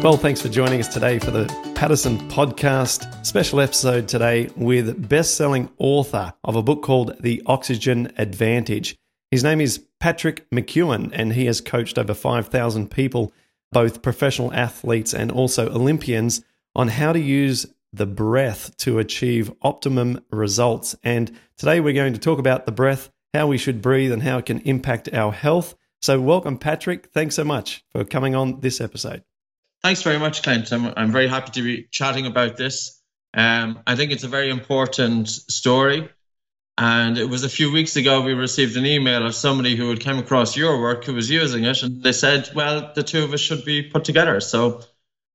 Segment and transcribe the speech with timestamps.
[0.00, 5.68] Well, thanks for joining us today for the Paddison podcast special episode today with best-selling
[5.76, 8.96] author of a book called The Oxygen Advantage.
[9.32, 13.32] His name is Patrick McKeown and he has coached over 5,000 people,
[13.72, 16.44] both professional athletes and also Olympians,
[16.76, 20.94] on how to use the breath to achieve optimum results.
[21.02, 24.38] And today we're going to talk about the breath, how we should breathe and how
[24.38, 25.74] it can impact our health.
[26.00, 27.08] So welcome Patrick.
[27.12, 29.24] Thanks so much for coming on this episode.
[29.82, 30.72] Thanks very much, Clint.
[30.72, 33.00] I'm, I'm very happy to be chatting about this.
[33.34, 36.08] Um, I think it's a very important story.
[36.76, 40.00] And it was a few weeks ago we received an email of somebody who had
[40.00, 41.82] come across your work who was using it.
[41.82, 44.40] And they said, well, the two of us should be put together.
[44.40, 44.82] So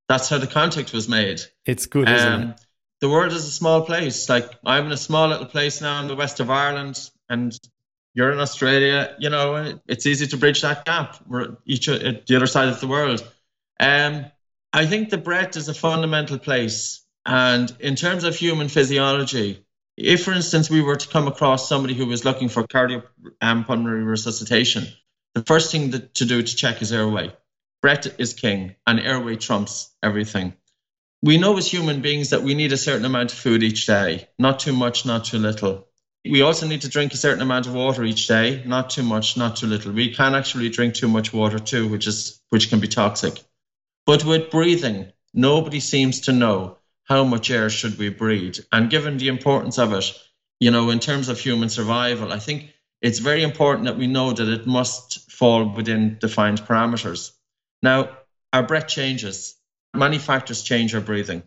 [0.08, 1.42] that's how the contact was made.
[1.66, 2.66] It's good, isn't um, it?
[3.02, 4.30] The world is a small place.
[4.30, 7.58] Like I'm in a small little place now in the west of Ireland, and
[8.14, 9.16] you're in Australia.
[9.20, 11.18] You know, it's easy to bridge that gap.
[11.28, 13.30] We're each at the other side of the world.
[13.80, 14.26] Um,
[14.76, 17.06] I think the breath is a fundamental place.
[17.26, 19.66] And in terms of human physiology,
[19.96, 24.06] if, for instance, we were to come across somebody who was looking for cardiopulmonary um,
[24.06, 24.88] resuscitation,
[25.36, 27.32] the first thing that, to do to check is airway.
[27.84, 30.54] Breath is king, and airway trumps everything.
[31.22, 34.28] We know as human beings that we need a certain amount of food each day,
[34.40, 35.88] not too much, not too little.
[36.26, 39.38] We also need to drink a certain amount of water each day, not too much,
[39.38, 39.92] not too little.
[39.92, 43.44] We can actually drink too much water too, which is which can be toxic.
[44.06, 48.58] But with breathing, nobody seems to know how much air should we breathe.
[48.72, 50.12] And given the importance of it,
[50.60, 52.72] you know, in terms of human survival, I think
[53.02, 57.32] it's very important that we know that it must fall within defined parameters.
[57.82, 58.18] Now,
[58.54, 59.56] our breath changes.
[59.94, 61.44] Many factors change our breathing.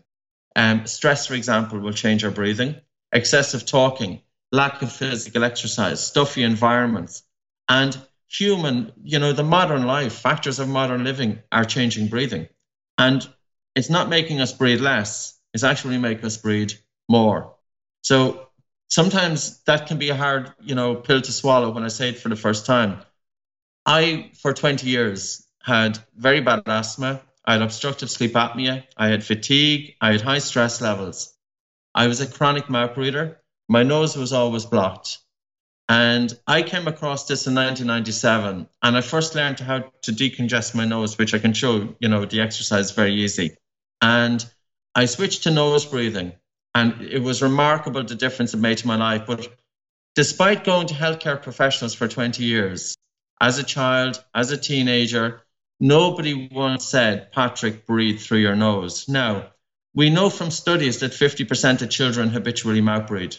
[0.55, 2.75] Um, stress, for example, will change our breathing.
[3.11, 7.23] Excessive talking, lack of physical exercise, stuffy environments,
[7.69, 7.97] and
[8.29, 12.47] human, you know, the modern life, factors of modern living are changing breathing.
[12.97, 13.27] And
[13.75, 16.71] it's not making us breathe less, it's actually making us breathe
[17.09, 17.55] more.
[18.01, 18.47] So
[18.89, 22.17] sometimes that can be a hard, you know, pill to swallow when I say it
[22.19, 23.01] for the first time.
[23.85, 27.21] I, for 20 years, had very bad asthma.
[27.45, 28.83] I had obstructive sleep apnea.
[28.97, 29.95] I had fatigue.
[30.01, 31.33] I had high stress levels.
[31.95, 33.41] I was a chronic mouth breather.
[33.69, 35.19] My nose was always blocked.
[35.89, 40.83] And I came across this in 1997, and I first learned how to decongest my
[40.85, 43.55] nose, which I can show, you know, the exercise is very easy.
[44.01, 44.45] And
[44.93, 46.33] I switched to nose breathing,
[46.75, 49.25] and it was remarkable the difference it made to my life.
[49.25, 49.47] But
[50.15, 52.97] despite going to healthcare professionals for 20 years,
[53.39, 55.41] as a child, as a teenager,
[55.79, 59.07] nobody once said, Patrick, breathe through your nose.
[59.07, 59.51] Now,
[59.95, 63.35] we know from studies that 50% of children habitually mouth breathe.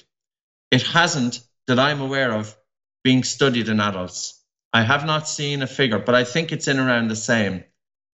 [0.70, 2.56] It hasn't that I'm aware of
[3.04, 4.42] being studied in adults.
[4.72, 7.62] I have not seen a figure, but I think it's in around the same.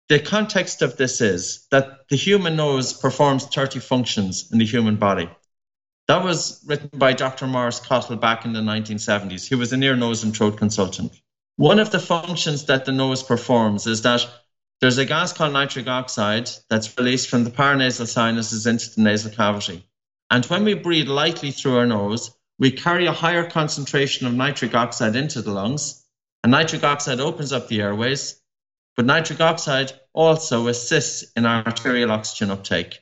[0.09, 4.97] The context of this is that the human nose performs 30 functions in the human
[4.97, 5.29] body.
[6.07, 7.47] That was written by Dr.
[7.47, 9.47] Maurice Cottle back in the 1970s.
[9.47, 11.13] He was an ear, nose, and throat consultant.
[11.57, 14.27] One of the functions that the nose performs is that
[14.81, 19.33] there's a gas called nitric oxide that's released from the paranasal sinuses into the nasal
[19.33, 19.85] cavity.
[20.31, 24.75] And when we breathe lightly through our nose, we carry a higher concentration of nitric
[24.75, 26.05] oxide into the lungs,
[26.43, 28.41] and nitric oxide opens up the airways,
[28.97, 33.01] but nitric oxide also assists in arterial oxygen uptake.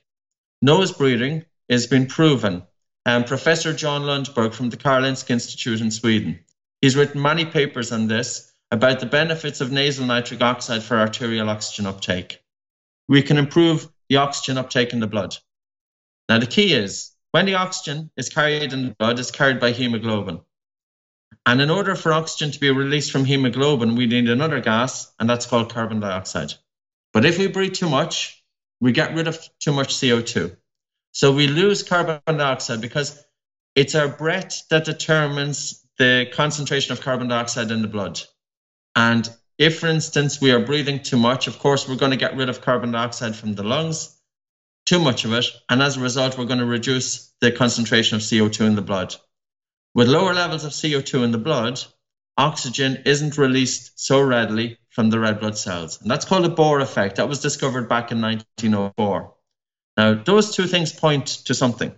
[0.61, 2.63] Nose breathing has been proven.
[3.07, 6.41] And Professor Jon Lundberg from the Karolinska Institute in Sweden,
[6.81, 11.49] he's written many papers on this about the benefits of nasal nitric oxide for arterial
[11.49, 12.43] oxygen uptake.
[13.09, 15.37] We can improve the oxygen uptake in the blood.
[16.29, 19.73] Now, the key is when the oxygen is carried in the blood, it's carried by
[19.73, 20.41] hemoglobin.
[21.45, 25.29] And in order for oxygen to be released from hemoglobin, we need another gas, and
[25.29, 26.55] that's called carbon dioxide.
[27.13, 28.43] But if we breathe too much,
[28.81, 30.57] we get rid of too much CO2.
[31.13, 33.23] So we lose carbon dioxide because
[33.75, 38.21] it's our breath that determines the concentration of carbon dioxide in the blood.
[38.95, 42.37] And if, for instance, we are breathing too much, of course, we're going to get
[42.37, 44.16] rid of carbon dioxide from the lungs
[44.87, 48.23] too much of it, and as a result, we're going to reduce the concentration of
[48.23, 49.15] CO2 in the blood.
[49.95, 51.81] With lower levels of CO2 in the blood,
[52.39, 56.01] oxygen isn't released so readily from the red blood cells.
[56.01, 57.17] And that's called a Bohr effect.
[57.17, 59.35] That was discovered back in 1904.
[59.97, 61.95] Now, those two things point to something.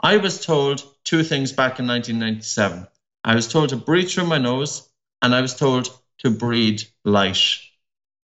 [0.00, 2.86] I was told two things back in 1997.
[3.24, 4.88] I was told to breathe through my nose,
[5.20, 7.40] and I was told to breathe light.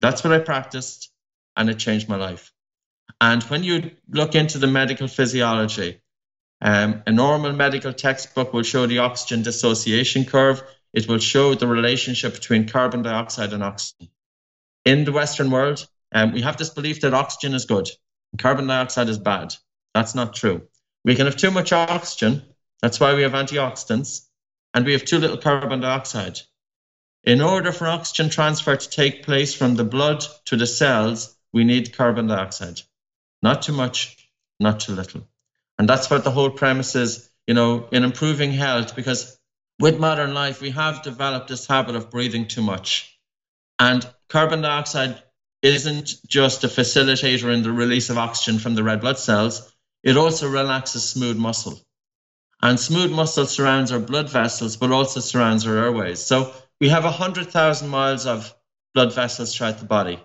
[0.00, 1.10] That's what I practiced,
[1.56, 2.53] and it changed my life.
[3.20, 6.00] And when you look into the medical physiology,
[6.60, 10.62] um, a normal medical textbook will show the oxygen dissociation curve.
[10.92, 14.08] It will show the relationship between carbon dioxide and oxygen.
[14.84, 17.88] In the Western world, um, we have this belief that oxygen is good
[18.32, 19.54] and carbon dioxide is bad.
[19.94, 20.68] That's not true.
[21.04, 22.42] We can have too much oxygen.
[22.82, 24.26] That's why we have antioxidants.
[24.74, 26.40] And we have too little carbon dioxide.
[27.22, 31.64] In order for oxygen transfer to take place from the blood to the cells, we
[31.64, 32.80] need carbon dioxide.
[33.44, 34.16] Not too much,
[34.58, 35.28] not too little.
[35.78, 39.38] And that's what the whole premise is, you know, in improving health, because
[39.78, 43.18] with modern life, we have developed this habit of breathing too much.
[43.78, 45.22] And carbon dioxide
[45.60, 49.70] isn't just a facilitator in the release of oxygen from the red blood cells,
[50.02, 51.78] it also relaxes smooth muscle.
[52.62, 56.20] And smooth muscle surrounds our blood vessels, but also surrounds our airways.
[56.20, 58.54] So we have 100,000 miles of
[58.94, 60.18] blood vessels throughout the body.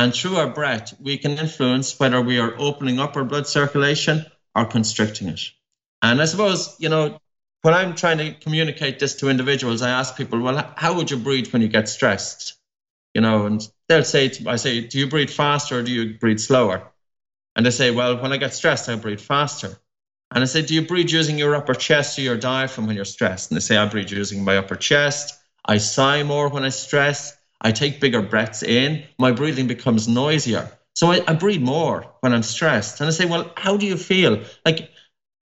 [0.00, 4.24] And through our breath, we can influence whether we are opening up our blood circulation
[4.54, 5.42] or constricting it.
[6.00, 7.20] And I suppose, you know,
[7.60, 11.18] when I'm trying to communicate this to individuals, I ask people, well, how would you
[11.18, 12.54] breathe when you get stressed?
[13.12, 13.60] You know, and
[13.90, 16.90] they'll say, I say, do you breathe faster or do you breathe slower?
[17.54, 19.78] And they say, well, when I get stressed, I breathe faster.
[20.30, 23.04] And I say, do you breathe using your upper chest or your diaphragm when you're
[23.04, 23.50] stressed?
[23.50, 25.38] And they say, I breathe using my upper chest.
[25.62, 27.36] I sigh more when I stress.
[27.60, 29.04] I take bigger breaths in.
[29.18, 30.70] My breathing becomes noisier.
[30.94, 33.00] So I, I breathe more when I'm stressed.
[33.00, 34.42] And I say, well, how do you feel?
[34.64, 34.90] Like,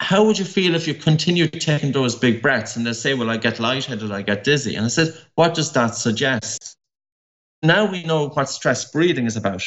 [0.01, 2.77] how would you feel if you continued taking those big breaths?
[2.77, 4.77] And they say, well, I get lightheaded, I get dizzy.
[4.77, 6.77] And I said, what does that suggest?
[7.63, 9.65] Now we know what stress breathing is about.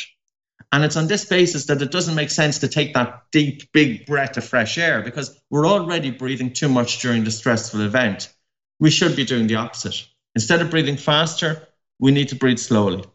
[0.72, 4.06] And it's on this basis that it doesn't make sense to take that deep, big
[4.06, 8.34] breath of fresh air because we're already breathing too much during the stressful event.
[8.80, 10.08] We should be doing the opposite.
[10.36, 11.68] Instead of breathing faster,
[12.02, 13.06] we need to breathe slowly.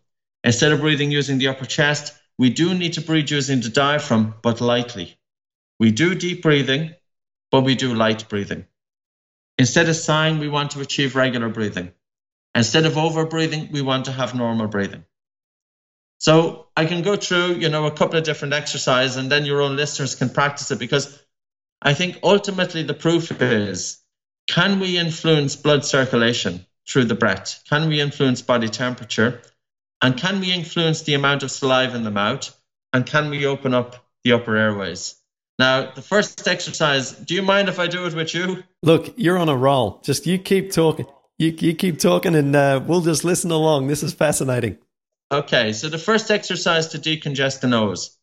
[0.45, 4.35] Instead of breathing using the upper chest, we do need to breathe using the diaphragm,
[4.43, 5.19] but lightly.
[5.81, 6.95] We do deep breathing,
[7.51, 8.67] but we do light breathing.
[9.59, 11.93] Instead of sighing, we want to achieve regular breathing.
[12.55, 15.05] Instead of over breathing, we want to have normal breathing.
[16.19, 19.61] So I can go through, you know, a couple of different exercises and then your
[19.61, 21.23] own listeners can practice it because
[21.83, 23.99] I think ultimately the proof is
[24.47, 27.63] can we influence blood circulation through the breath?
[27.69, 29.43] Can we influence body temperature?
[30.03, 32.55] And can we influence the amount of saliva in the mouth?
[32.93, 35.17] And can we open up the upper airways?
[35.59, 38.63] Now, the first exercise, do you mind if I do it with you?
[38.83, 40.01] Look, you're on a roll.
[40.05, 41.07] Just you keep talking.
[41.39, 43.87] You, you keep talking and uh, we'll just listen along.
[43.87, 44.79] This is fascinating.
[45.33, 48.17] Okay, so the first exercise to decongest the nose.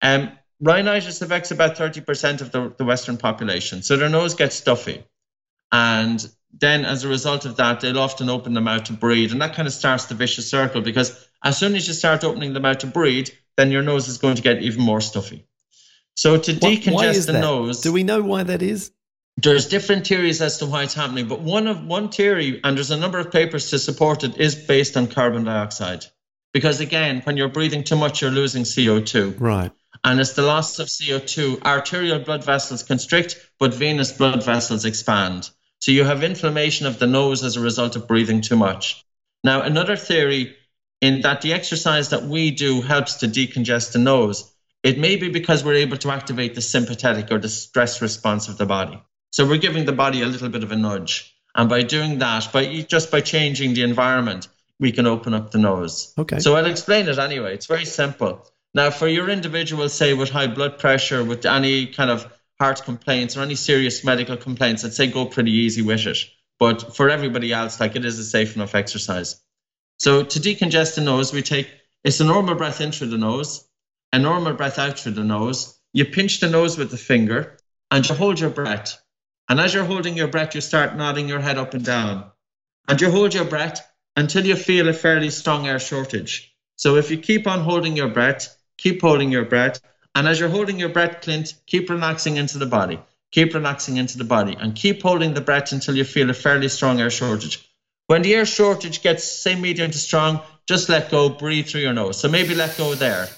[0.00, 3.82] Um, rhinitis affects about 30% of the, the Western population.
[3.82, 5.04] So their nose gets stuffy.
[5.72, 6.26] And
[6.58, 9.32] then as a result of that, they'll often open the mouth to breathe.
[9.32, 12.52] And that kind of starts the vicious circle because as soon as you start opening
[12.52, 15.46] them out to breathe, then your nose is going to get even more stuffy.
[16.14, 17.40] So to decongest the that?
[17.40, 17.80] nose.
[17.80, 18.90] Do we know why that is?
[19.36, 22.90] There's different theories as to why it's happening, but one of one theory, and there's
[22.90, 26.06] a number of papers to support it, is based on carbon dioxide.
[26.54, 29.38] Because again, when you're breathing too much, you're losing CO2.
[29.38, 29.70] Right.
[30.02, 31.62] And it's the loss of CO2.
[31.62, 35.50] Arterial blood vessels constrict, but venous blood vessels expand.
[35.80, 39.04] So you have inflammation of the nose as a result of breathing too much.
[39.44, 40.56] Now, another theory
[41.00, 44.52] in that the exercise that we do helps to decongest the nose.
[44.82, 48.56] It may be because we're able to activate the sympathetic or the stress response of
[48.56, 49.02] the body.
[49.30, 51.34] So we're giving the body a little bit of a nudge.
[51.54, 55.58] And by doing that, by just by changing the environment, we can open up the
[55.58, 56.12] nose.
[56.18, 56.38] Okay.
[56.38, 57.54] So I'll explain it anyway.
[57.54, 58.46] It's very simple.
[58.74, 63.36] Now, for your individual, say with high blood pressure, with any kind of heart complaints
[63.36, 66.18] or any serious medical complaints, I'd say go pretty easy with it.
[66.58, 69.40] But for everybody else, like it is a safe enough exercise.
[69.98, 71.68] So to decongest the nose, we take
[72.04, 73.66] it's a normal breath in through the nose,
[74.12, 75.78] a normal breath out through the nose.
[75.92, 77.58] You pinch the nose with the finger
[77.90, 79.02] and you hold your breath.
[79.48, 82.30] And as you're holding your breath, you start nodding your head up and down.
[82.88, 83.86] And you hold your breath
[84.16, 86.54] until you feel a fairly strong air shortage.
[86.76, 89.80] So if you keep on holding your breath, keep holding your breath.
[90.16, 92.98] And as you're holding your breath, Clint, keep relaxing into the body.
[93.32, 96.70] Keep relaxing into the body and keep holding the breath until you feel a fairly
[96.70, 97.68] strong air shortage.
[98.06, 101.92] When the air shortage gets, say, medium to strong, just let go, breathe through your
[101.92, 102.18] nose.
[102.18, 103.28] So maybe let go there.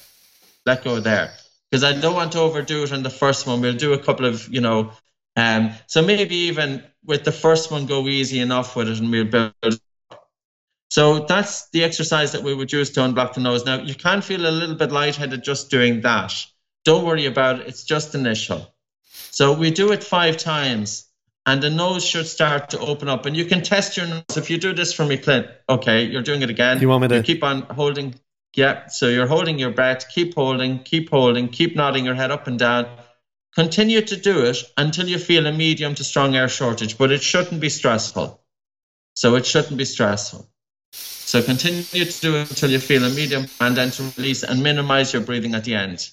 [0.66, 1.32] Let go there.
[1.68, 3.60] Because I don't want to overdo it on the first one.
[3.60, 4.92] We'll do a couple of, you know,
[5.34, 9.24] um, so maybe even with the first one, go easy enough with it and we'll
[9.24, 9.80] build
[10.90, 13.64] So that's the exercise that we would use to unblock the nose.
[13.64, 16.46] Now, you can feel a little bit lightheaded just doing that.
[16.88, 18.74] Don't worry about it, it's just initial.
[19.30, 21.04] So we do it five times,
[21.44, 23.26] and the nose should start to open up.
[23.26, 24.38] And you can test your nose.
[24.38, 26.80] If you do this for me, Clint, okay, you're doing it again.
[26.80, 28.14] You want me to you keep on holding?
[28.56, 32.46] Yeah, so you're holding your breath, keep holding, keep holding, keep nodding your head up
[32.46, 32.86] and down.
[33.54, 37.22] Continue to do it until you feel a medium to strong air shortage, but it
[37.22, 38.42] shouldn't be stressful.
[39.14, 40.48] So it shouldn't be stressful.
[40.92, 44.62] So continue to do it until you feel a medium and then to release and
[44.62, 46.10] minimize your breathing at the end.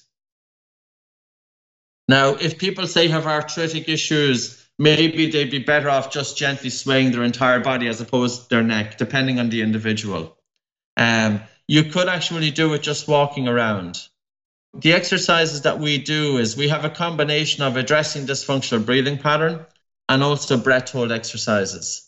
[2.08, 7.12] Now, if people say have arthritic issues, maybe they'd be better off just gently swaying
[7.12, 10.36] their entire body as opposed to their neck, depending on the individual.
[10.96, 14.06] Um, you could actually do it just walking around.
[14.74, 19.66] The exercises that we do is we have a combination of addressing dysfunctional breathing pattern
[20.08, 22.06] and also breath hold exercises.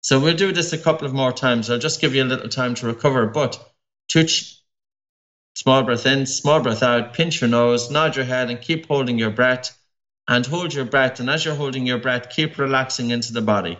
[0.00, 1.70] So we'll do this a couple of more times.
[1.70, 3.26] I'll just give you a little time to recover.
[3.26, 3.62] But
[4.08, 4.57] touch,
[5.58, 9.18] small breath in, small breath out, pinch your nose, nod your head, and keep holding
[9.18, 9.76] your breath.
[10.28, 11.18] And hold your breath.
[11.18, 13.76] And as you're holding your breath, keep relaxing into the body.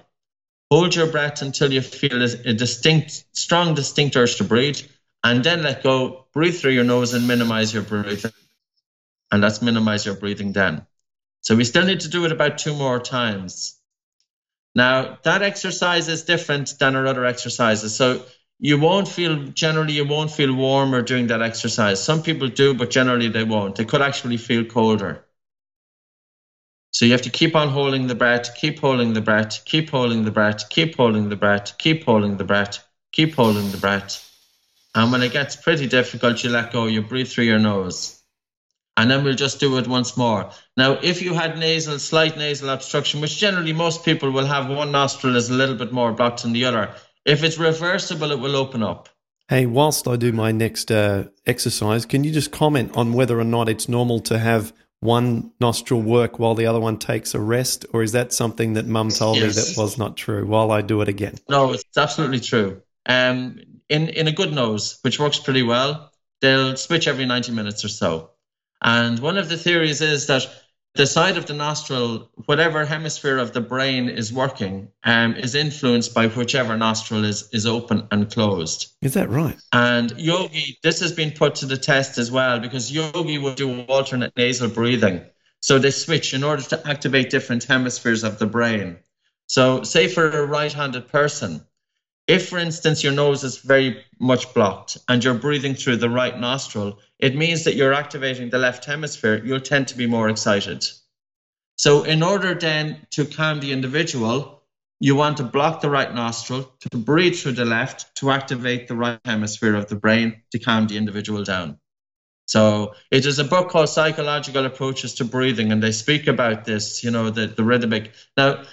[0.73, 4.80] Hold your breath until you feel a distinct, strong, distinct urge to breathe.
[5.23, 6.26] And then let go.
[6.32, 8.32] Breathe through your nose and minimize your breathing.
[9.30, 10.85] And let's minimize your breathing then.
[11.42, 13.78] So we still need to do it about two more times.
[14.75, 17.94] Now, that exercise is different than our other exercises.
[17.94, 18.25] So
[18.59, 22.03] you won't feel, generally, you won't feel warmer during that exercise.
[22.03, 23.77] Some people do, but generally they won't.
[23.77, 25.25] They could actually feel colder.
[26.93, 30.25] So you have to keep on holding the breath, keep holding the breath, keep holding
[30.25, 34.25] the breath, keep holding the breath, keep holding the breath, keep holding the breath.
[34.95, 38.19] And when it gets pretty difficult, you let go, you breathe through your nose
[38.99, 40.50] and then we'll just do it once more.
[40.77, 44.91] Now, if you had nasal, slight nasal obstruction, which generally most people will have, one
[44.91, 46.91] nostril is a little bit more blocked than the other.
[47.25, 49.09] If it's reversible, it will open up.
[49.49, 53.45] Hey, whilst I do my next uh, exercise, can you just comment on whether or
[53.45, 57.87] not it's normal to have one nostril work while the other one takes a rest,
[57.93, 59.57] or is that something that Mum told yes.
[59.57, 60.47] me that was not true?
[60.47, 62.83] While I do it again, no, it's absolutely true.
[63.07, 67.85] Um, in in a good nose, which works pretty well, they'll switch every ninety minutes
[67.85, 68.31] or so.
[68.83, 70.47] And one of the theories is that
[70.99, 76.12] the side of the nostril, whatever hemisphere of the brain is working, um, is influenced
[76.12, 78.93] by whichever nostril is, is open and closed.
[79.00, 79.57] Is that right?
[79.73, 83.83] And yogi, this has been put to the test as well because yogi will do
[83.83, 85.21] alternate nasal breathing.
[85.61, 88.99] So they switch in order to activate different hemispheres of the brain.
[89.47, 91.64] So, say for a right handed person,
[92.28, 96.38] if, for instance, your nose is very much blocked and you're breathing through the right
[96.38, 99.42] nostril, it means that you're activating the left hemisphere.
[99.42, 100.85] You'll tend to be more excited.
[101.76, 104.62] So, in order then to calm the individual,
[105.00, 108.97] you want to block the right nostril, to breathe through the left, to activate the
[108.97, 111.78] right hemisphere of the brain to calm the individual down.
[112.47, 117.04] So it is a book called Psychological Approaches to Breathing, and they speak about this,
[117.04, 118.12] you know, the, the rhythmic.
[118.37, 118.64] Now,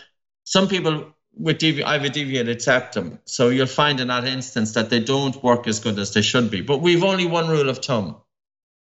[0.44, 3.20] some people with devi- I have a deviated septum.
[3.26, 6.50] So you'll find in that instance that they don't work as good as they should
[6.50, 6.62] be.
[6.62, 8.18] But we've only one rule of thumb.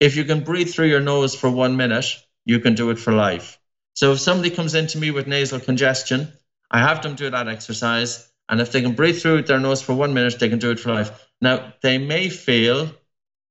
[0.01, 2.07] If you can breathe through your nose for one minute,
[2.45, 3.59] you can do it for life.
[3.95, 6.33] So if somebody comes into me with nasal congestion,
[6.71, 8.29] I have them do that exercise.
[8.49, 10.81] And if they can breathe through their nose for one minute, they can do it
[10.81, 11.11] for life.
[11.41, 12.91] Now, they may feel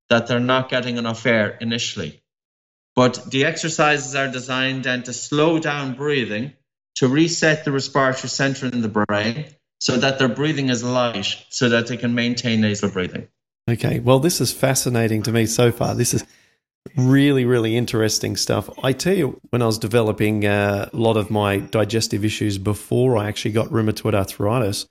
[0.10, 2.22] that they're not getting enough air initially.
[2.96, 6.54] But the exercises are designed then to slow down breathing
[6.96, 9.46] to reset the respiratory center in the brain
[9.80, 13.28] so that their breathing is light so that they can maintain nasal breathing.
[13.70, 15.96] Okay, well, this is fascinating to me so far.
[15.96, 16.26] This is
[16.96, 18.70] really, really interesting stuff.
[18.84, 23.18] I tell you, when I was developing uh, a lot of my digestive issues before
[23.18, 24.88] I actually got rheumatoid arthritis,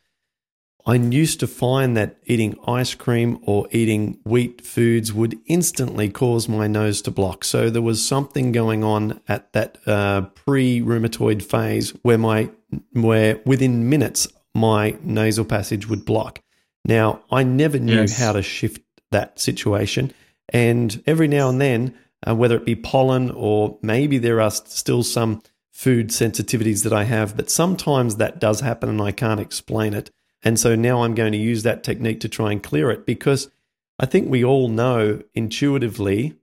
[0.84, 6.48] I used to find that eating ice cream or eating wheat foods would instantly cause
[6.48, 7.44] my nose to block.
[7.44, 12.50] So there was something going on at that uh, pre-rheumatoid phase where my
[12.92, 16.40] where within minutes my nasal passage would block.
[16.84, 18.18] Now I never knew yes.
[18.18, 20.12] how to shift that situation,
[20.48, 21.94] and every now and then,
[22.26, 27.04] uh, whether it be pollen or maybe there are still some food sensitivities that I
[27.04, 30.10] have, but sometimes that does happen and I can't explain it.
[30.42, 33.50] And so now I'm going to use that technique to try and clear it because
[33.98, 36.36] I think we all know intuitively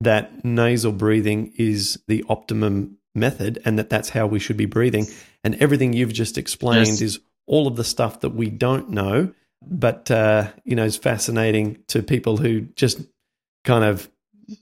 [0.00, 5.06] that nasal breathing is the optimum method and that that's how we should be breathing.
[5.42, 7.00] And everything you've just explained yes.
[7.00, 9.32] is all of the stuff that we don't know,
[9.62, 13.00] but, uh, you know, is fascinating to people who just
[13.64, 14.10] kind of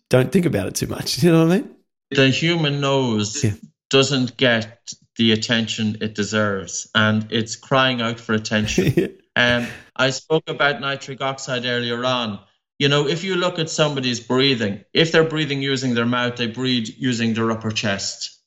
[0.09, 1.23] don't think about it too much.
[1.23, 1.71] You know what I mean?
[2.11, 3.53] The human nose yeah.
[3.91, 9.19] doesn't get the attention it deserves and it's crying out for attention.
[9.37, 9.67] Um,
[9.97, 12.39] I spoke about nitric oxide earlier on.
[12.79, 16.47] You know, if you look at somebody's breathing, if they're breathing using their mouth, they
[16.47, 18.39] breathe using their upper chest.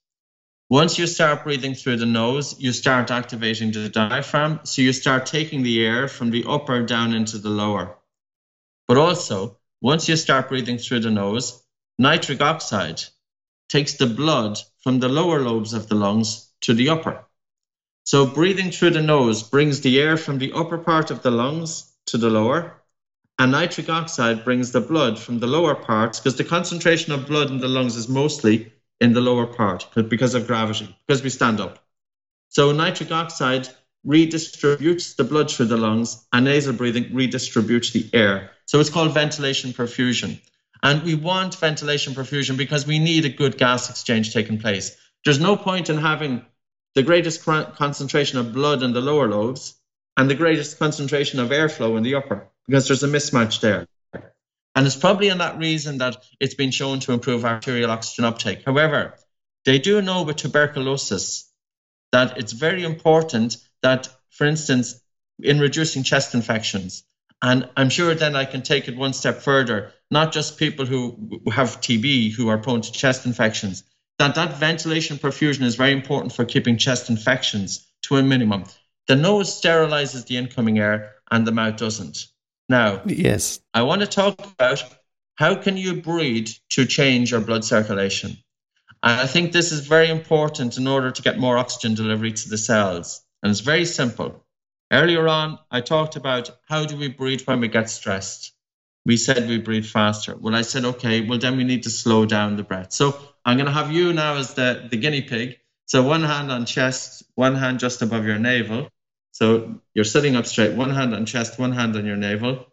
[0.70, 4.62] Once you start breathing through the nose, you start activating the diaphragm.
[4.64, 7.98] So you start taking the air from the upper down into the lower.
[8.88, 11.64] But also, once you start breathing through the nose,
[12.00, 13.02] nitric oxide
[13.68, 17.24] takes the blood from the lower lobes of the lungs to the upper.
[18.04, 21.92] So breathing through the nose brings the air from the upper part of the lungs
[22.08, 22.82] to the lower,
[23.38, 27.52] and nitric oxide brings the blood from the lower parts because the concentration of blood
[27.52, 31.60] in the lungs is mostly in the lower part because of gravity, because we stand
[31.60, 31.80] up.
[32.50, 33.68] So nitric oxide
[34.06, 38.52] redistributes the blood through the lungs, and nasal breathing redistributes the air.
[38.66, 40.40] So it's called ventilation perfusion.
[40.82, 44.96] And we want ventilation perfusion because we need a good gas exchange taking place.
[45.28, 46.46] There's no point in having
[46.96, 49.76] the greatest concentration of blood in the lower lobes
[50.16, 53.88] and the greatest concentration of airflow in the upper because there's a mismatch there.
[54.74, 58.64] And it's probably in that reason that it's been shown to improve arterial oxygen uptake.
[58.64, 59.16] However,
[59.66, 61.52] they do know with tuberculosis
[62.14, 64.98] that it's very important that, for instance,
[65.40, 67.04] in reducing chest infections,
[67.42, 71.42] and I'm sure then I can take it one step further, not just people who
[71.52, 73.84] have TB who are prone to chest infections,
[74.20, 78.64] that that ventilation perfusion is very important for keeping chest infections to a minimum.
[79.08, 82.28] The nose sterilizes the incoming air and the mouth doesn't.
[82.70, 84.84] Now, yes, I want to talk about
[85.36, 88.38] how can you breathe to change your blood circulation.
[89.04, 92.50] And I think this is very important in order to get more oxygen delivery to
[92.50, 93.22] the cells.
[93.44, 94.44] And it's very simple.
[94.92, 98.54] Earlier on, I talked about how do we breathe when we get stressed.
[99.06, 100.36] We said we breathe faster.
[100.36, 102.92] Well, I said, okay, well, then we need to slow down the breath.
[102.92, 105.58] So I'm going to have you now as the, the guinea pig.
[105.86, 108.90] So one hand on chest, one hand just above your navel.
[109.32, 112.68] So you're sitting up straight, one hand on chest, one hand on your navel.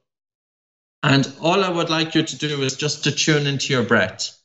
[1.05, 4.37] And all I would like you to do is just to tune into your breath.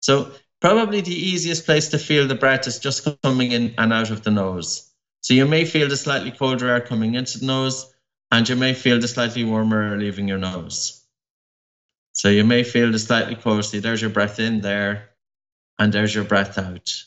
[0.00, 4.10] So probably the easiest place to feel the breath is just coming in and out
[4.10, 4.90] of the nose.
[5.20, 7.94] So you may feel the slightly colder air coming into the nose,
[8.32, 11.04] and you may feel the slightly warmer air leaving your nose.
[12.14, 13.62] So you may feel the slightly colder.
[13.62, 15.10] See, there's your breath in there,
[15.78, 17.04] and there's your breath out.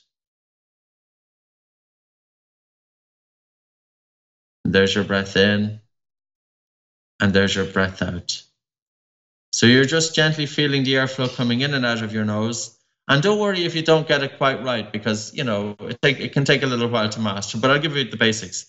[4.64, 5.82] There's your breath in,
[7.20, 8.42] and there's your breath out.
[9.54, 12.78] So you're just gently feeling the airflow coming in and out of your nose.
[13.08, 16.20] And don't worry if you don't get it quite right, because you know it, take,
[16.22, 17.58] it can take a little while to master.
[17.58, 18.68] But I'll give you the basics.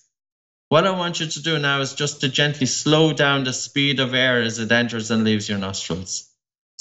[0.71, 4.01] What I want you to do now is just to gently slow down the speed
[4.01, 6.32] of air as it enters and leaves your nostrils.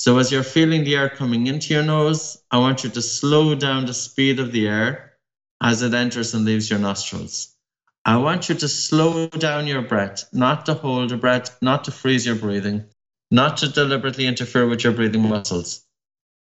[0.03, 3.53] So as you're feeling the air coming into your nose, I want you to slow
[3.53, 5.13] down the speed of the air
[5.61, 7.55] as it enters and leaves your nostrils.
[8.03, 11.91] I want you to slow down your breath, not to hold your breath, not to
[11.91, 12.85] freeze your breathing,
[13.29, 15.85] not to deliberately interfere with your breathing muscles,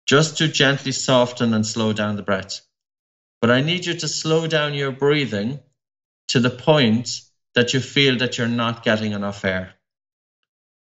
[0.05, 2.61] just to gently soften and slow down the breath.
[3.41, 5.59] But I need you to slow down your breathing
[6.29, 7.19] to the point
[7.55, 9.73] that you feel that you're not getting enough air.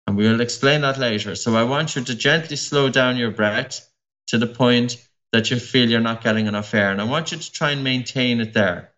[0.08, 1.36] And we will explain that later.
[1.36, 3.90] So I want you to gently slow down your breath
[4.28, 4.98] to the point
[5.32, 6.92] that you feel you're not getting enough air.
[6.92, 8.92] And I want you to try and maintain it there.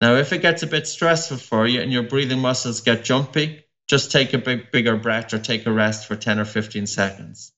[0.00, 3.64] Now, if it gets a bit stressful for you and your breathing muscles get jumpy,
[3.88, 7.52] just take a big, bigger breath or take a rest for 10 or 15 seconds.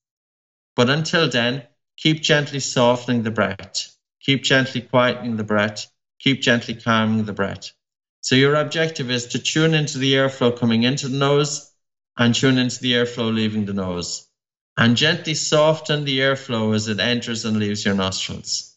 [0.76, 1.64] But until then,
[1.96, 3.94] keep gently softening the breath.
[4.20, 5.90] Keep gently quietening the breath.
[6.20, 7.72] Keep gently calming the breath.
[8.20, 11.70] So your objective is to tune into the airflow coming into the nose
[12.16, 14.29] and tune into the airflow leaving the nose.
[14.77, 18.77] And gently soften the airflow as it enters and leaves your nostrils.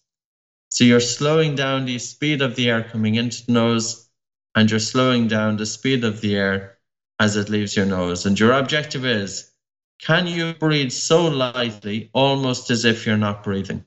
[0.69, 4.07] So you're slowing down the speed of the air coming into the nose,
[4.53, 6.77] and you're slowing down the speed of the air
[7.19, 8.25] as it leaves your nose.
[8.25, 9.51] And your objective is
[9.99, 13.85] can you breathe so lightly, almost as if you're not breathing?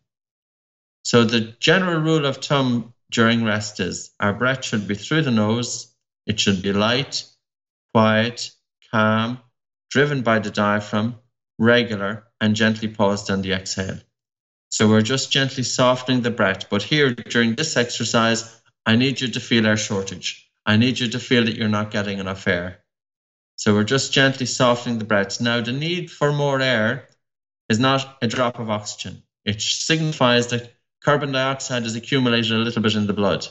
[1.04, 5.30] So the general rule of thumb during rest is our breath should be through the
[5.30, 5.94] nose,
[6.26, 7.24] it should be light,
[7.92, 8.50] quiet,
[8.90, 9.40] calm,
[9.90, 11.16] driven by the diaphragm,
[11.58, 13.98] regular, and gently paused on the exhale.
[14.70, 16.70] So we're just gently softening the breath.
[16.70, 20.48] But here, during this exercise, I need you to feel air shortage.
[20.64, 22.78] I need you to feel that you're not getting enough air.
[23.56, 25.40] So we're just gently softening the breath.
[25.40, 27.08] Now, the need for more air
[27.68, 29.22] is not a drop of oxygen.
[29.44, 30.72] It signifies that
[31.02, 33.46] carbon dioxide is accumulated a little bit in the blood.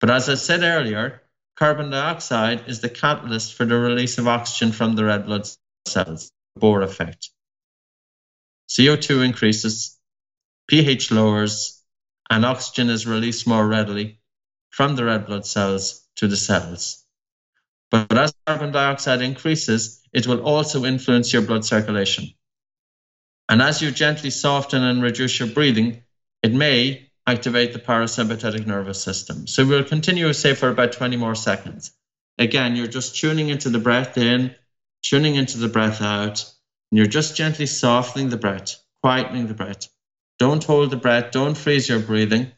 [0.00, 1.22] But as I said earlier,
[1.58, 5.44] carbon dioxide is the catalyst for the release of oxygen from the red blood
[5.86, 7.30] cells, Bohr effect.
[8.70, 9.98] CO2 increases,
[10.68, 11.82] pH lowers,
[12.30, 14.20] and oxygen is released more readily
[14.70, 17.04] from the red blood cells to the cells.
[17.90, 22.28] But as carbon dioxide increases, it will also influence your blood circulation.
[23.48, 26.04] And as you gently soften and reduce your breathing,
[26.42, 29.46] it may activate the parasympathetic nervous system.
[29.46, 31.92] So we'll continue, say, for about 20 more seconds.
[32.38, 34.54] Again, you're just tuning into the breath in,
[35.02, 36.42] tuning into the breath out,
[36.90, 39.88] and you're just gently softening the breath, quietening the breath.
[40.38, 42.50] Don't hold the breath, don't freeze your breathing.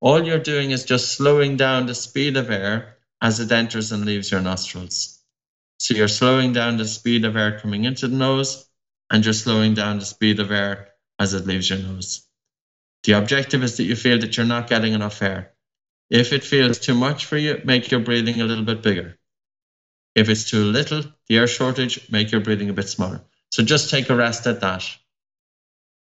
[0.00, 4.04] All you're doing is just slowing down the speed of air as it enters and
[4.04, 5.22] leaves your nostrils.
[5.78, 8.68] So you're slowing down the speed of air coming into the nose,
[9.08, 10.88] and you're slowing down the speed of air
[11.20, 12.25] as it leaves your nose.
[13.06, 15.52] The objective is that you feel that you're not getting enough air.
[16.10, 19.16] If it feels too much for you, make your breathing a little bit bigger.
[20.16, 23.22] If it's too little, the air shortage, make your breathing a bit smaller.
[23.52, 24.84] So just take a rest at that.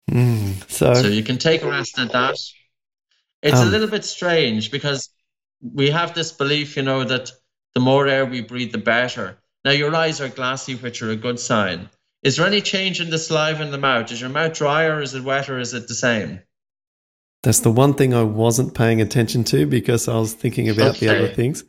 [0.09, 2.37] Mm, so, so you can take a rest at that.
[3.43, 5.11] It's um, a little bit strange because
[5.61, 7.33] we have this belief, you know, that
[7.75, 9.37] the more air we breathe, the better.
[9.65, 11.89] Now, your eyes are glassy, which are a good sign.
[12.23, 14.13] Is there any change in the saliva in the mouth?
[14.13, 15.03] Is your mouth drier?
[15.03, 15.59] Is it wetter?
[15.59, 16.41] Is it the same?
[17.45, 21.07] That's the one thing I wasn't paying attention to because I was thinking about okay.
[21.07, 21.63] the other things.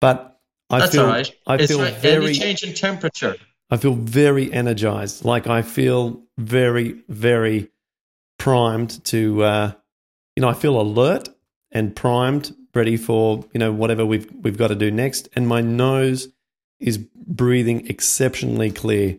[0.00, 1.32] But I That's feel right.
[1.44, 3.34] I feel there very any change in temperature.
[3.68, 5.24] I feel very energized.
[5.24, 7.68] Like I feel very, very
[8.38, 9.72] primed to, uh,
[10.36, 11.28] you know, I feel alert
[11.72, 15.28] and primed, ready for you know whatever we've we've got to do next.
[15.32, 16.28] And my nose
[16.78, 19.18] is breathing exceptionally clear.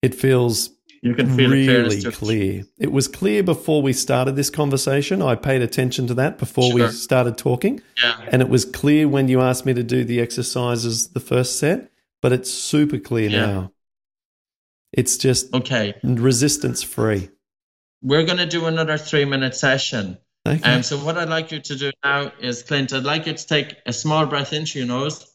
[0.00, 0.70] It feels
[1.02, 2.64] you can feel really clear.
[2.78, 5.22] It was clear before we started this conversation.
[5.22, 6.86] I paid attention to that before sure.
[6.86, 7.80] we started talking.
[8.02, 8.20] Yeah.
[8.28, 11.90] And it was clear when you asked me to do the exercises the first set
[12.20, 13.46] but it's super clear yeah.
[13.46, 13.72] now.
[14.92, 17.30] It's just okay, resistance free.
[18.02, 20.18] We're going to do another three minute session.
[20.46, 20.62] Okay.
[20.62, 23.46] Um, so what I'd like you to do now is, Clint, I'd like you to
[23.46, 25.30] take a small breath into your nose,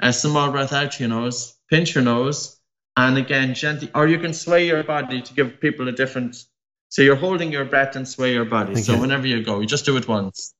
[0.00, 2.58] a small breath out your nose, pinch your nose,
[2.96, 6.44] and again gently, or you can sway your body to give people a different.
[6.90, 8.72] So you're holding your breath and sway your body.
[8.72, 8.82] Okay.
[8.82, 10.54] So whenever you go, you just do it once.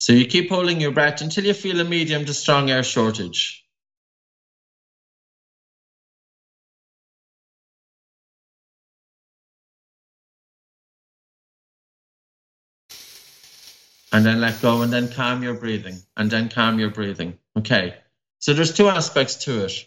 [0.00, 3.63] So you keep holding your breath until you feel a medium to strong air shortage.
[14.14, 17.36] And then let go and then calm your breathing and then calm your breathing.
[17.58, 17.96] Okay.
[18.38, 19.86] So there's two aspects to it.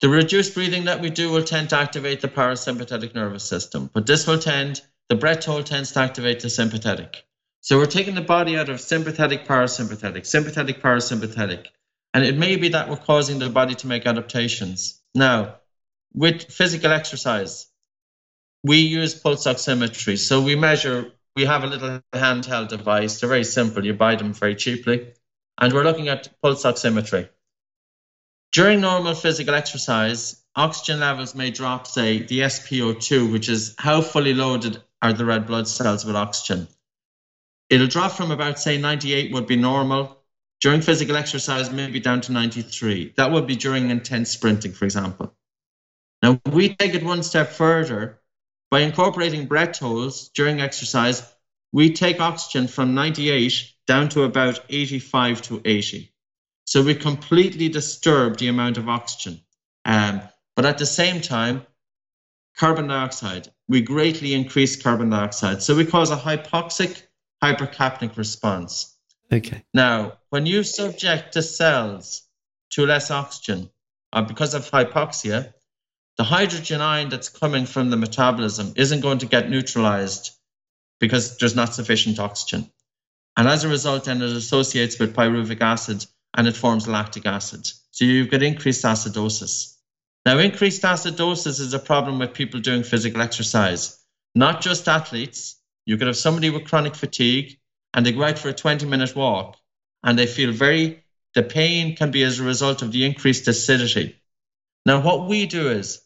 [0.00, 4.06] The reduced breathing that we do will tend to activate the parasympathetic nervous system, but
[4.06, 7.24] this will tend, the breath hold tends to activate the sympathetic.
[7.60, 11.66] So we're taking the body out of sympathetic, parasympathetic, sympathetic, parasympathetic.
[12.14, 15.00] And it may be that we're causing the body to make adaptations.
[15.14, 15.56] Now,
[16.14, 17.66] with physical exercise,
[18.62, 20.18] we use pulse oximetry.
[20.18, 23.20] So we measure, we have a little handheld device.
[23.20, 23.84] They're very simple.
[23.84, 25.12] You buy them very cheaply.
[25.58, 27.28] And we're looking at pulse oximetry.
[28.52, 34.34] During normal physical exercise, oxygen levels may drop, say, the SpO2, which is how fully
[34.34, 36.66] loaded are the red blood cells with oxygen.
[37.68, 40.18] It'll drop from about, say, 98 would be normal.
[40.60, 43.14] During physical exercise, maybe down to 93.
[43.16, 45.34] That would be during intense sprinting, for example.
[46.22, 48.19] Now, we take it one step further.
[48.70, 51.22] By incorporating breath holds during exercise,
[51.72, 56.12] we take oxygen from 98 down to about 85 to 80.
[56.64, 59.40] So we completely disturb the amount of oxygen.
[59.84, 60.22] Um,
[60.54, 61.66] but at the same time,
[62.56, 65.62] carbon dioxide, we greatly increase carbon dioxide.
[65.62, 67.02] So we cause a hypoxic
[67.42, 68.96] hypercapnic response.
[69.32, 69.64] Okay.
[69.72, 72.22] Now, when you subject the cells
[72.70, 73.70] to less oxygen
[74.12, 75.54] uh, because of hypoxia,
[76.20, 80.32] the hydrogen ion that's coming from the metabolism isn't going to get neutralized
[80.98, 82.70] because there's not sufficient oxygen.
[83.38, 86.04] And as a result, then it associates with pyruvic acid
[86.36, 87.66] and it forms lactic acid.
[87.92, 89.78] So you get increased acidosis.
[90.26, 93.98] Now, increased acidosis is a problem with people doing physical exercise,
[94.34, 95.56] not just athletes,
[95.86, 97.58] you could have somebody with chronic fatigue
[97.94, 99.56] and they go out for a 20 minute walk
[100.02, 101.02] and they feel very,
[101.34, 104.16] the pain can be as a result of the increased acidity.
[104.84, 106.02] Now, what we do is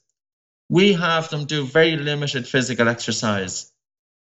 [0.74, 3.70] we have them do very limited physical exercise.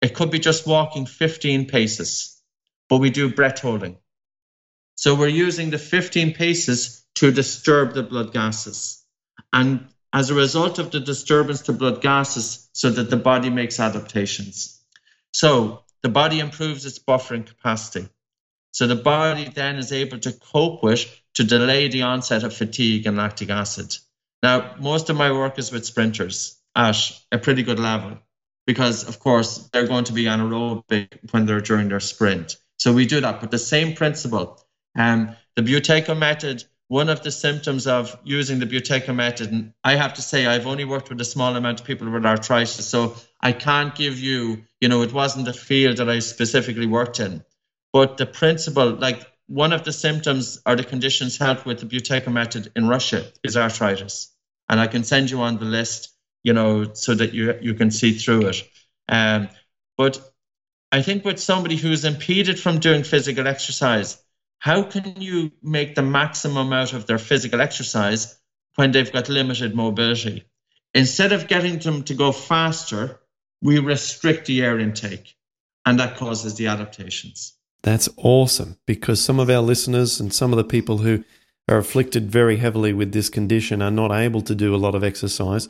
[0.02, 2.42] It could be just walking 15 paces,
[2.90, 3.98] but we do breath holding.
[4.96, 9.06] So we're using the 15 paces to disturb the blood gases.
[9.54, 13.80] And as a result of the disturbance to blood gases, so that the body makes
[13.80, 14.82] adaptations.
[15.32, 18.10] So the body improves its buffering capacity.
[18.72, 23.06] So the body then is able to cope with to delay the onset of fatigue
[23.06, 23.96] and lactic acid.
[24.42, 26.56] Now, most of my work is with sprinters.
[26.76, 28.20] at a pretty good level
[28.66, 32.58] because, of course, they're going to be anaerobic when they're during their sprint.
[32.78, 33.42] So we do that.
[33.42, 34.64] But the same principle,
[34.96, 39.96] um, the Buteyko method, one of the symptoms of using the Buteyko method, and I
[39.96, 43.16] have to say, I've only worked with a small amount of people with arthritis, so
[43.42, 47.44] I can't give you, you know, it wasn't the field that I specifically worked in.
[47.92, 52.32] But the principle, like one of the symptoms or the conditions helped with the Buteyko
[52.32, 54.32] method in Russia is arthritis.
[54.70, 57.90] And I can send you on the list, you know, so that you, you can
[57.90, 58.70] see through it.
[59.10, 59.50] Um,
[59.98, 60.22] but
[60.92, 64.22] I think with somebody who's impeded from doing physical exercise,
[64.60, 68.38] how can you make the maximum out of their physical exercise
[68.76, 70.46] when they've got limited mobility?
[70.94, 73.20] Instead of getting them to go faster,
[73.64, 75.36] we restrict the air intake,
[75.88, 77.59] and that causes the adaptations.
[77.82, 81.24] That's awesome because some of our listeners and some of the people who
[81.68, 85.04] are afflicted very heavily with this condition are not able to do a lot of
[85.04, 85.70] exercise.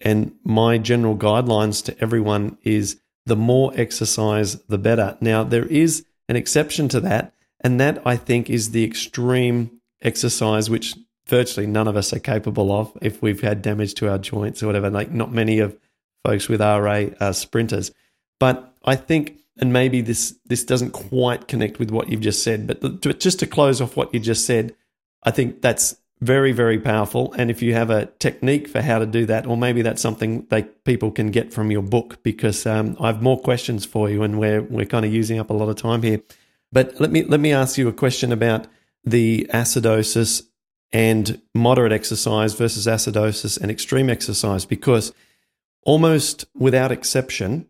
[0.00, 5.18] And my general guidelines to everyone is the more exercise, the better.
[5.20, 10.70] Now, there is an exception to that, and that I think is the extreme exercise,
[10.70, 10.96] which
[11.26, 14.66] virtually none of us are capable of if we've had damage to our joints or
[14.66, 14.88] whatever.
[14.88, 15.76] Like, not many of
[16.24, 17.90] folks with RA are uh, sprinters.
[18.38, 22.66] But I think and maybe this this doesn't quite connect with what you've just said,
[22.66, 24.74] but to, just to close off what you just said,
[25.22, 27.32] I think that's very very powerful.
[27.34, 30.46] And if you have a technique for how to do that, or maybe that's something
[30.50, 34.22] they people can get from your book, because um, I have more questions for you,
[34.22, 36.20] and we're we're kind of using up a lot of time here.
[36.72, 38.66] But let me let me ask you a question about
[39.04, 40.42] the acidosis
[40.92, 45.12] and moderate exercise versus acidosis and extreme exercise, because
[45.84, 47.66] almost without exception,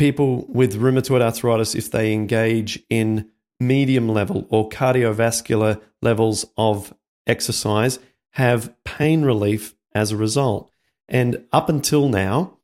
[0.00, 3.28] people with rheumatoid arthritis, if they engage in
[3.60, 6.94] medium level or cardiovascular levels of
[7.26, 7.98] exercise,
[8.30, 10.70] have pain relief as a result.
[11.06, 12.56] And up until now,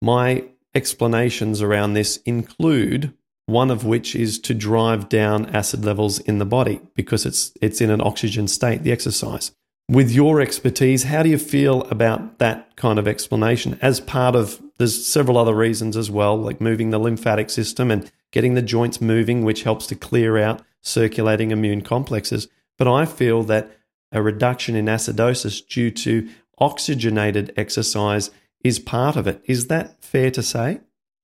[0.00, 3.12] my explanations around this include
[3.44, 7.82] one of which is to drive down acid levels in the body because it's it's
[7.82, 9.52] in an oxygen state the exercise
[9.88, 14.62] with your expertise, how do you feel about that kind of explanation as part of
[14.78, 19.00] there's several other reasons as well, like moving the lymphatic system and getting the joints
[19.00, 22.48] moving, which helps to clear out circulating immune complexes.
[22.76, 23.70] But I feel that
[24.12, 28.30] a reduction in acidosis due to oxygenated exercise
[28.64, 29.42] is part of it.
[29.44, 30.80] Is that fair to say?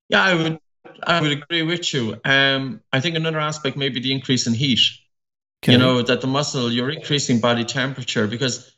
[0.09, 0.59] Yeah, I would
[1.07, 2.21] I would agree with you.
[2.25, 4.81] Um, I think another aspect may be the increase in heat.
[5.63, 5.73] Okay.
[5.73, 8.74] You know, that the muscle, you're increasing body temperature because,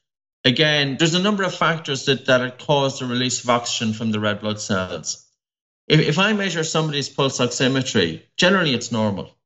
[0.46, 4.20] again, there's a number of factors that, that cause the release of oxygen from the
[4.20, 5.26] red blood cells.
[5.88, 9.36] If, if I measure somebody's pulse oximetry, generally it's normal.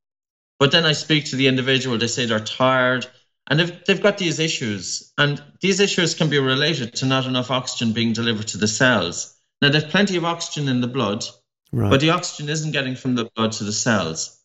[0.58, 3.06] But then I speak to the individual, they say they're tired
[3.48, 5.12] and they've, they've got these issues.
[5.16, 9.34] And these issues can be related to not enough oxygen being delivered to the cells.
[9.62, 11.24] Now, there's plenty of oxygen in the blood,
[11.72, 11.90] right.
[11.90, 14.38] but the oxygen isn't getting from the blood to the cells.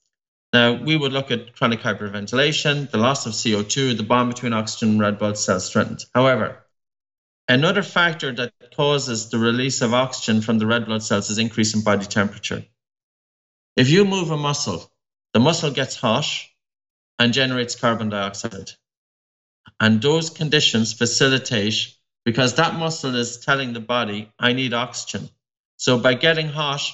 [0.55, 4.91] Now, we would look at chronic hyperventilation, the loss of CO2, the bond between oxygen
[4.91, 6.05] and red blood cells strengthened.
[6.13, 6.63] However,
[7.49, 11.75] another factor that causes the release of oxygen from the red blood cells is increase
[11.75, 12.63] in body temperature.
[13.75, 14.89] If you move a muscle,
[15.33, 16.25] the muscle gets hot
[17.19, 18.71] and generates carbon dioxide.
[19.81, 25.29] And those conditions facilitate because that muscle is telling the body, I need oxygen.
[25.75, 26.89] So by getting hot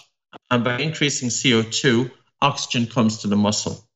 [0.49, 2.09] and by increasing CO2,
[2.41, 3.87] oxygen comes to the muscle.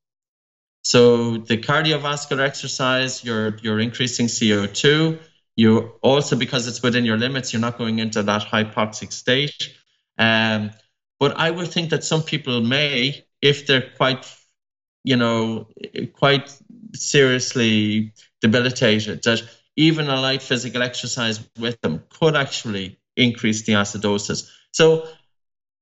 [0.84, 5.19] So the cardiovascular exercise, you're you're increasing CO2.
[5.55, 9.75] You also because it's within your limits, you're not going into that hypoxic state.
[10.17, 10.71] Um,
[11.19, 14.31] but I would think that some people may, if they're quite,
[15.03, 15.69] you know,
[16.13, 16.55] quite
[16.93, 19.41] seriously debilitated, that
[19.75, 24.51] even a light physical exercise with them could actually increase the acidosis.
[24.71, 25.08] So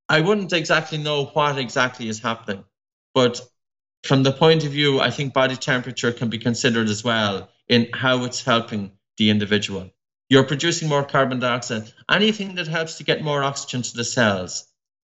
[0.08, 2.64] I wouldn't exactly know what exactly is happening,
[3.14, 3.40] but
[4.04, 7.88] from the point of view, I think body temperature can be considered as well in
[7.94, 9.90] how it's helping the individual.
[10.28, 11.92] You're producing more carbon dioxide.
[12.10, 14.66] Anything that helps to get more oxygen to the cells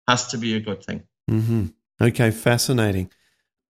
[0.08, 1.04] has to be a good thing.
[1.30, 1.67] Mm-hmm.
[2.01, 3.10] Okay, fascinating.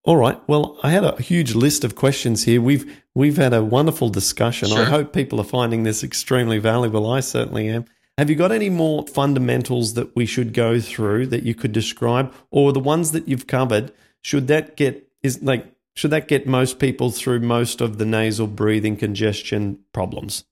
[0.04, 0.40] All right.
[0.48, 2.60] Well, I had a huge list of questions here.
[2.60, 4.70] We've we've had a wonderful discussion.
[4.70, 4.80] Sure.
[4.80, 7.12] I hope people are finding this extremely valuable.
[7.12, 7.86] I certainly am.
[8.22, 12.32] Have you got any more fundamentals that we should go through that you could describe,
[12.52, 13.92] or the ones that you've covered?
[14.22, 18.46] Should that get is like should that get most people through most of the nasal
[18.46, 20.44] breathing congestion problems?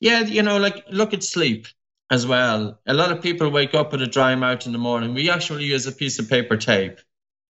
[0.00, 1.68] Yeah, you know, like look at sleep
[2.10, 2.80] as well.
[2.88, 5.14] A lot of people wake up with a dry mouth in the morning.
[5.14, 6.98] We actually use a piece of paper tape.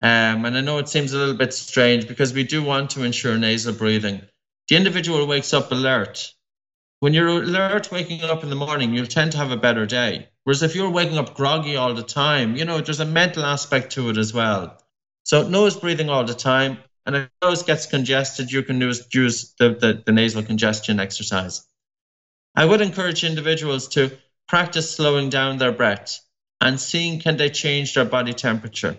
[0.03, 3.05] Um, and I know it seems a little bit strange because we do want to
[3.05, 4.23] ensure nasal breathing.
[4.67, 6.35] The individual wakes up alert
[7.01, 10.29] when you're alert waking up in the morning, you'll tend to have a better day.
[10.45, 13.93] Whereas if you're waking up groggy all the time, you know, there's a mental aspect
[13.93, 14.79] to it as well.
[15.25, 16.79] So nose breathing all the time.
[17.07, 21.67] And if nose gets congested, you can use, use the, the, the nasal congestion exercise.
[22.55, 26.21] I would encourage individuals to practice slowing down their breath
[26.61, 28.97] and seeing can they change their body temperature.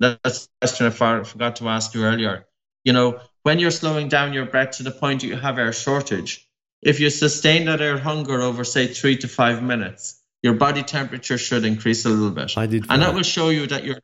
[0.00, 2.46] That's the question I forgot to ask you earlier.
[2.84, 6.48] You know, when you're slowing down your breath to the point you have air shortage,
[6.82, 11.38] if you sustain that air hunger over, say, three to five minutes, your body temperature
[11.38, 12.58] should increase a little bit.
[12.58, 12.82] I did.
[12.90, 14.00] And that, that will show you that you're,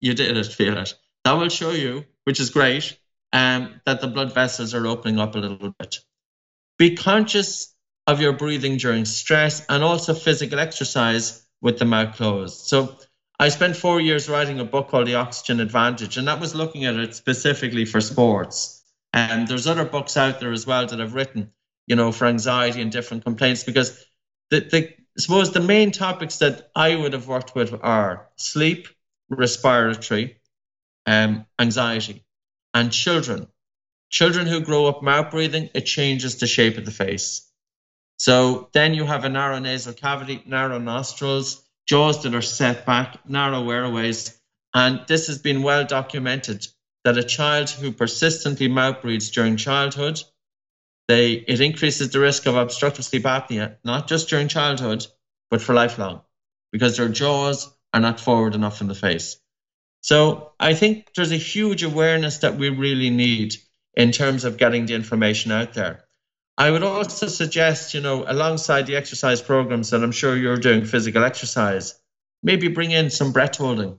[0.00, 0.94] you did it, feel it.
[1.24, 2.96] That will show you, which is great,
[3.32, 5.98] um, that the blood vessels are opening up a little bit.
[6.78, 7.74] Be conscious
[8.06, 12.66] of your breathing during stress and also physical exercise with the mouth closed.
[12.66, 12.96] So
[13.40, 16.84] I spent four years writing a book called The Oxygen Advantage, and that was looking
[16.84, 18.82] at it specifically for sports.
[19.12, 21.50] And there's other books out there as well that I've written
[21.86, 23.64] you know, for anxiety and different complaints.
[23.64, 24.04] Because
[24.50, 28.88] the, the I suppose the main topics that I would have worked with are sleep,
[29.28, 30.40] respiratory,
[31.06, 32.24] um, anxiety,
[32.72, 33.46] and children.
[34.10, 37.48] Children who grow up mouth breathing, it changes the shape of the face.
[38.18, 43.28] So then you have a narrow nasal cavity, narrow nostrils, jaws that are set back,
[43.28, 44.36] narrow airways.
[44.74, 46.66] And this has been well documented
[47.04, 50.22] that a child who persistently mouth breathes during childhood
[51.08, 55.06] they it increases the risk of obstructive sleep apnea, not just during childhood,
[55.50, 56.22] but for lifelong,
[56.72, 59.36] because their jaws are not forward enough in the face.
[60.00, 63.56] So I think there's a huge awareness that we really need
[63.94, 66.04] in terms of getting the information out there.
[66.56, 70.84] I would also suggest, you know, alongside the exercise programs that I'm sure you're doing
[70.84, 71.94] physical exercise,
[72.42, 73.98] maybe bring in some breath holding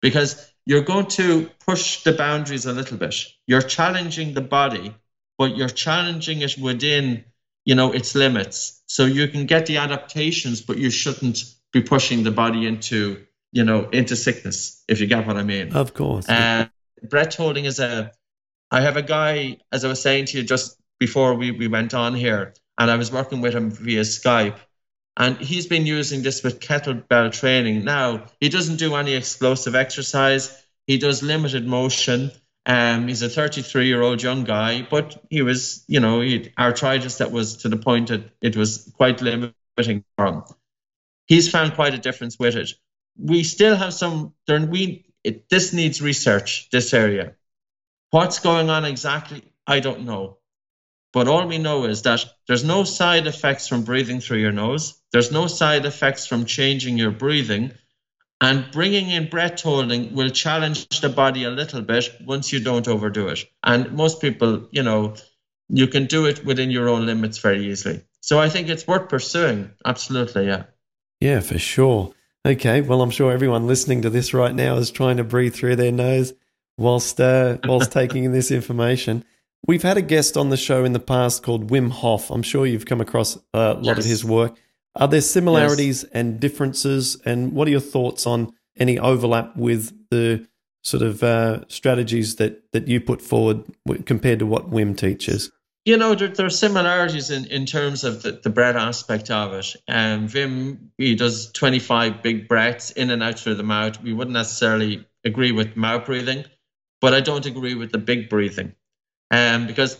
[0.00, 3.14] because you're going to push the boundaries a little bit.
[3.46, 4.94] You're challenging the body
[5.40, 7.24] but you're challenging it within
[7.64, 8.82] you know its limits.
[8.86, 11.38] So you can get the adaptations but you shouldn't
[11.72, 15.72] be pushing the body into you know into sickness if you get what i mean.
[15.72, 16.28] Of course.
[16.28, 16.66] Uh,
[17.08, 18.12] breath holding is a
[18.70, 21.94] i have a guy as i was saying to you just before we, we went
[21.94, 24.58] on here and i was working with him via skype
[25.16, 27.84] and he's been using this with kettlebell training.
[27.84, 30.44] Now he doesn't do any explosive exercise.
[30.86, 32.30] He does limited motion
[32.70, 36.22] um, he's a 33 year old young guy, but he was, you know,
[36.56, 40.44] arthritis that was to the point that it was quite limiting for him.
[41.26, 42.70] He's found quite a difference with it.
[43.18, 47.34] We still have some, there, we, it, this needs research, this area.
[48.10, 49.42] What's going on exactly?
[49.66, 50.38] I don't know.
[51.12, 54.94] But all we know is that there's no side effects from breathing through your nose.
[55.12, 57.72] There's no side effects from changing your breathing.
[58.40, 62.88] And bringing in breath holding will challenge the body a little bit once you don't
[62.88, 63.44] overdo it.
[63.62, 65.14] And most people, you know,
[65.68, 68.02] you can do it within your own limits very easily.
[68.20, 69.70] So I think it's worth pursuing.
[69.84, 70.64] Absolutely, yeah.
[71.20, 72.14] Yeah, for sure.
[72.46, 75.76] Okay, well, I'm sure everyone listening to this right now is trying to breathe through
[75.76, 76.32] their nose
[76.78, 79.24] whilst uh, whilst taking in this information.
[79.66, 82.30] We've had a guest on the show in the past called Wim Hof.
[82.30, 83.98] I'm sure you've come across a lot yes.
[83.98, 84.56] of his work.
[84.96, 86.12] Are there similarities yes.
[86.12, 87.16] and differences?
[87.24, 90.46] And what are your thoughts on any overlap with the
[90.82, 93.64] sort of uh, strategies that, that you put forward
[94.06, 95.50] compared to what Wim teaches?
[95.84, 99.54] You know, there, there are similarities in, in terms of the, the breath aspect of
[99.54, 99.76] it.
[99.88, 104.02] Um, Wim, he does 25 big breaths in and out through the mouth.
[104.02, 106.44] We wouldn't necessarily agree with mouth breathing,
[107.00, 108.74] but I don't agree with the big breathing
[109.30, 109.96] um, because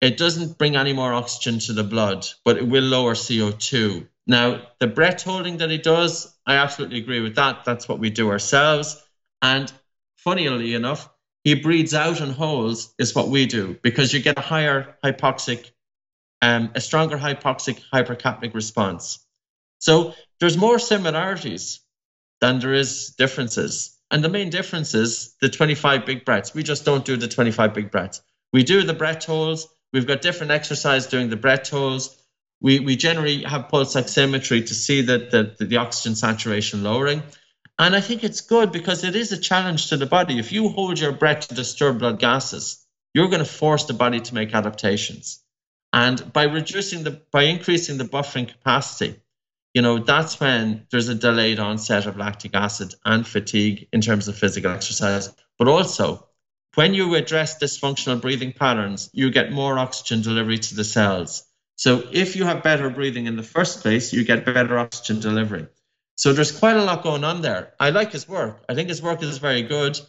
[0.00, 4.06] it doesn't bring any more oxygen to the blood, but it will lower CO2.
[4.28, 7.64] Now, the breath holding that he does, I absolutely agree with that.
[7.64, 9.02] That's what we do ourselves.
[9.40, 9.72] And
[10.16, 11.08] funnily enough,
[11.44, 15.70] he breathes out and holds is what we do because you get a higher hypoxic,
[16.42, 19.24] um, a stronger hypoxic hypercapnic response.
[19.78, 21.80] So there's more similarities
[22.42, 23.96] than there is differences.
[24.10, 26.52] And the main difference is the 25 big breaths.
[26.52, 28.20] We just don't do the 25 big breaths.
[28.52, 29.66] We do the breath holds.
[29.92, 32.17] We've got different exercise doing the breath holds
[32.60, 37.22] we, we generally have pulse oximetry to see that the, the, the oxygen saturation lowering.
[37.78, 40.38] And I think it's good because it is a challenge to the body.
[40.38, 44.20] If you hold your breath to disturb blood gases, you're going to force the body
[44.20, 45.42] to make adaptations.
[45.92, 49.20] And by reducing the, by increasing the buffering capacity,
[49.74, 54.26] you know, that's when there's a delayed onset of lactic acid and fatigue in terms
[54.26, 55.32] of physical exercise.
[55.58, 56.26] But also,
[56.74, 61.44] when you address dysfunctional breathing patterns, you get more oxygen delivery to the cells.
[61.78, 65.68] So if you have better breathing in the first place, you get better oxygen delivery.
[66.16, 67.72] So there's quite a lot going on there.
[67.78, 68.64] I like his work.
[68.68, 70.00] I think his work is very good.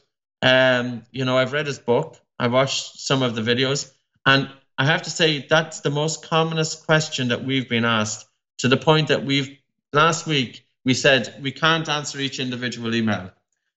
[0.42, 2.18] Um, you know, I've read his book.
[2.40, 3.94] I watched some of the videos,
[4.26, 4.50] and
[4.80, 8.26] I have to say that's the most commonest question that we've been asked
[8.60, 9.56] to the point that we've
[9.94, 13.30] last week we said we can't answer each individual email.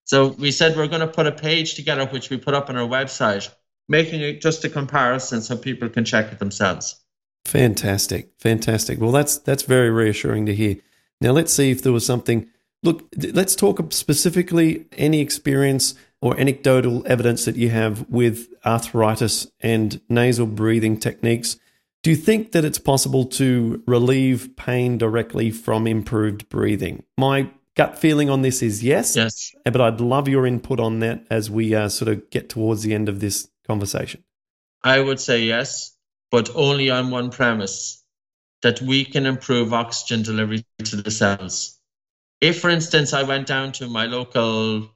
[0.04, 2.76] So we said we're going to put a page together which we put up on
[2.76, 3.50] our website,
[3.86, 7.02] making it just a comparison so people can check it themselves.
[7.44, 9.00] Fantastic, fantastic.
[9.00, 10.76] Well, that's that's very reassuring to hear.
[11.20, 12.48] Now let's see if there was something.
[12.82, 20.00] Look, let's talk specifically any experience or anecdotal evidence that you have with arthritis and
[20.08, 21.58] nasal breathing techniques.
[22.02, 27.04] Do you think that it's possible to relieve pain directly from improved breathing?
[27.16, 29.14] My gut feeling on this is yes.
[29.14, 29.52] Yes.
[29.64, 32.94] But I'd love your input on that as we uh, sort of get towards the
[32.94, 34.24] end of this conversation.
[34.82, 35.91] I would say yes,
[36.32, 38.02] but only on one premise
[38.62, 41.78] that we can improve oxygen delivery to the cells.
[42.40, 44.90] If, for instance, I went down to my local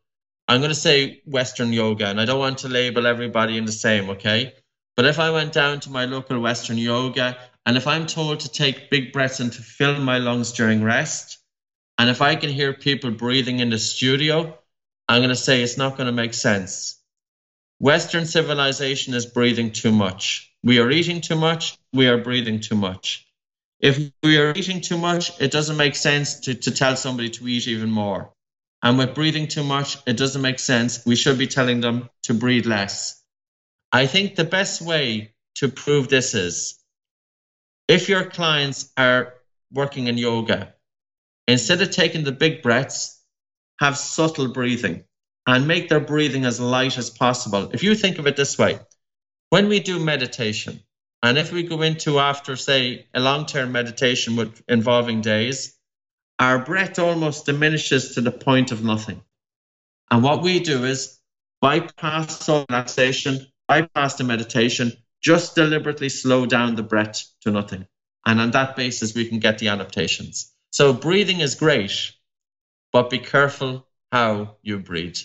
[0.48, 3.72] I'm going to say Western yoga, and I don't want to label everybody in the
[3.72, 4.54] same, okay?
[4.96, 8.48] But if I went down to my local Western yoga, and if I'm told to
[8.48, 11.38] take big breaths and to fill my lungs during rest,
[11.98, 14.56] and if I can hear people breathing in the studio,
[15.08, 17.02] I'm going to say it's not going to make sense.
[17.80, 20.45] Western civilization is breathing too much.
[20.66, 21.78] We are eating too much.
[21.92, 23.24] We are breathing too much.
[23.78, 27.46] If we are eating too much, it doesn't make sense to, to tell somebody to
[27.46, 28.32] eat even more.
[28.82, 31.06] And with breathing too much, it doesn't make sense.
[31.06, 33.22] We should be telling them to breathe less.
[33.92, 36.80] I think the best way to prove this is
[37.86, 39.34] if your clients are
[39.72, 40.74] working in yoga,
[41.46, 43.22] instead of taking the big breaths,
[43.78, 45.04] have subtle breathing
[45.46, 47.70] and make their breathing as light as possible.
[47.72, 48.80] If you think of it this way,
[49.50, 50.80] when we do meditation,
[51.22, 55.74] and if we go into after, say, a long term meditation with involving days,
[56.38, 59.22] our breath almost diminishes to the point of nothing.
[60.10, 61.18] And what we do is
[61.60, 64.92] bypass relaxation, bypass the meditation,
[65.22, 67.86] just deliberately slow down the breath to nothing.
[68.24, 70.52] And on that basis, we can get the adaptations.
[70.70, 72.12] So breathing is great,
[72.92, 75.18] but be careful how you breathe.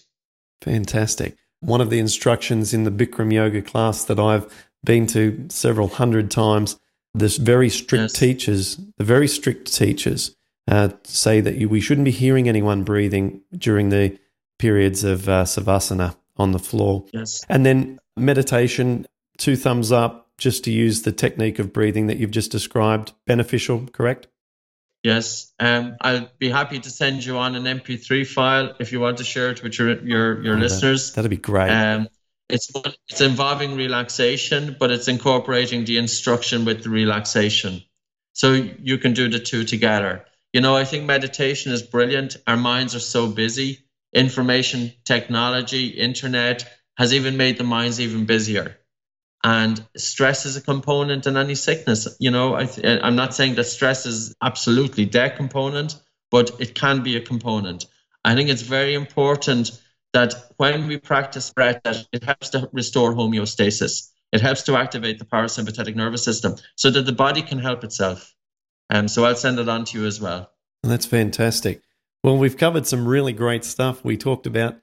[0.61, 1.35] Fantastic.
[1.61, 4.51] One of the instructions in the Bikram yoga class that I've
[4.83, 6.79] been to several hundred times,
[7.13, 8.13] this very strict yes.
[8.13, 10.35] teachers, the very strict teachers
[10.67, 14.17] uh, say that you, we shouldn't be hearing anyone breathing during the
[14.57, 17.05] periods of uh, savasana on the floor.
[17.13, 17.43] Yes.
[17.49, 19.07] And then meditation,
[19.37, 23.13] two thumbs up, just to use the technique of breathing that you've just described.
[23.27, 24.27] Beneficial, correct?
[25.03, 25.51] Yes.
[25.59, 29.23] Um, I'll be happy to send you on an MP3 file if you want to
[29.23, 31.13] share it with your your, your oh, listeners.
[31.13, 31.69] That, would be great.
[31.69, 32.07] Um,
[32.49, 32.71] it's
[33.09, 37.81] it's involving relaxation, but it's incorporating the instruction with the relaxation.
[38.33, 40.25] So you can do the two together.
[40.53, 42.37] You know, I think meditation is brilliant.
[42.45, 43.79] Our minds are so busy.
[44.13, 46.65] Information technology, internet
[46.97, 48.77] has even made the minds even busier.
[49.43, 52.07] And stress is a component in any sickness.
[52.19, 55.95] You know, I th- I'm not saying that stress is absolutely their component,
[56.29, 57.87] but it can be a component.
[58.23, 59.71] I think it's very important
[60.13, 64.09] that when we practice breath, that it helps to restore homeostasis.
[64.31, 68.33] It helps to activate the parasympathetic nervous system so that the body can help itself.
[68.89, 70.51] Um, so I'll send it on to you as well.
[70.83, 71.81] That's fantastic.
[72.23, 74.03] Well, we've covered some really great stuff.
[74.03, 74.75] We talked about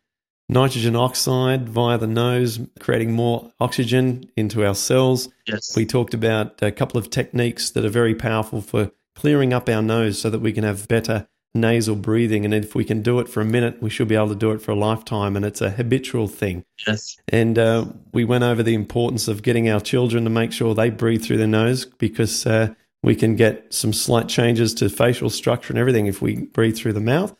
[0.48, 5.28] nitrogen oxide via the nose, creating more oxygen into our cells.
[5.46, 5.76] Yes.
[5.76, 9.82] We talked about a couple of techniques that are very powerful for clearing up our
[9.82, 12.44] nose so that we can have better nasal breathing.
[12.44, 14.52] And if we can do it for a minute, we should be able to do
[14.52, 15.36] it for a lifetime.
[15.36, 16.64] And it's a habitual thing.
[16.86, 17.16] Yes.
[17.28, 20.90] And uh, we went over the importance of getting our children to make sure they
[20.90, 25.72] breathe through their nose because uh, we can get some slight changes to facial structure
[25.72, 27.34] and everything if we breathe through the mouth.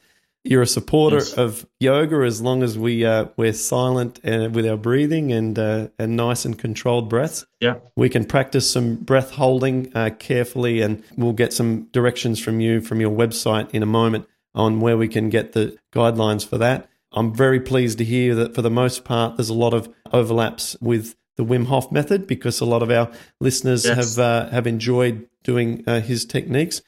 [0.48, 1.34] You're a supporter yes.
[1.34, 5.88] of yoga as long as we uh, we're silent and with our breathing and uh,
[5.98, 7.44] and nice and controlled breaths.
[7.60, 12.60] Yeah, we can practice some breath holding uh, carefully, and we'll get some directions from
[12.60, 16.56] you from your website in a moment on where we can get the guidelines for
[16.56, 16.88] that.
[17.12, 20.78] I'm very pleased to hear that for the most part, there's a lot of overlaps
[20.80, 24.16] with the Wim Hof method because a lot of our listeners yes.
[24.16, 26.80] have uh, have enjoyed doing uh, his techniques,